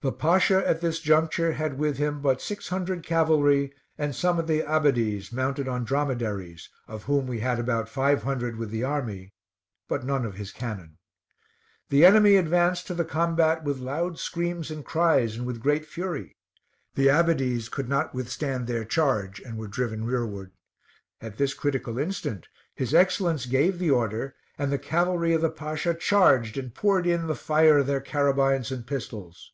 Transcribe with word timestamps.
The 0.00 0.12
Pasha 0.12 0.64
at 0.64 0.80
this 0.80 1.00
juncture 1.00 1.54
had 1.54 1.76
with 1.76 1.96
him 1.96 2.20
but 2.20 2.40
six 2.40 2.68
hundred 2.68 3.02
cavalry 3.02 3.72
and 3.98 4.14
some 4.14 4.38
of 4.38 4.46
the 4.46 4.62
Abbadies 4.62 5.32
mounted 5.32 5.66
on 5.66 5.82
dromedaries, 5.82 6.68
of 6.86 7.02
whom 7.10 7.26
we 7.26 7.40
had 7.40 7.58
about 7.58 7.88
five 7.88 8.22
hundred 8.22 8.54
with 8.54 8.70
the 8.70 8.84
army, 8.84 9.34
but 9.88 10.04
none 10.04 10.24
of 10.24 10.36
his 10.36 10.52
cannon. 10.52 10.98
The 11.88 12.04
enemy 12.04 12.36
advanced 12.36 12.86
to 12.86 12.94
the 12.94 13.04
combat 13.04 13.64
with 13.64 13.80
loud 13.80 14.20
screams 14.20 14.70
and 14.70 14.84
cries, 14.84 15.34
and 15.34 15.44
with 15.44 15.58
great 15.58 15.84
fury. 15.84 16.36
The 16.94 17.08
Abbadies 17.08 17.68
could 17.68 17.88
not 17.88 18.14
withstand 18.14 18.68
their 18.68 18.84
charge, 18.84 19.40
and 19.40 19.58
were 19.58 19.66
driven 19.66 20.04
rearward. 20.04 20.52
At 21.20 21.38
this 21.38 21.54
critical 21.54 21.98
instant, 21.98 22.46
his 22.72 22.94
Excellence 22.94 23.46
gave 23.46 23.80
the 23.80 23.90
order, 23.90 24.36
and 24.56 24.70
the 24.70 24.78
cavalry 24.78 25.34
of 25.34 25.40
the 25.42 25.50
Pasha 25.50 25.92
charged 25.92 26.56
and 26.56 26.72
poured 26.72 27.04
in 27.08 27.26
the 27.26 27.34
fire 27.34 27.78
of 27.78 27.88
their 27.88 28.00
carabines 28.00 28.70
and 28.70 28.86
pistols. 28.86 29.50